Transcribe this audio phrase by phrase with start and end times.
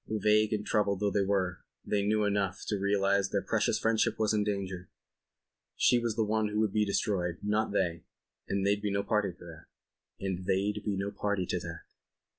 [0.19, 4.33] Vague and troubled though they were, they knew enough to realize their precious friendship was
[4.33, 4.89] in danger.
[5.75, 9.65] She was the one who would be destroyed—not they—and they'd be no party to
[11.59, 11.83] that.